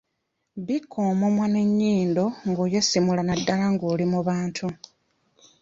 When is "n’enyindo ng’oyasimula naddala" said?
1.49-3.65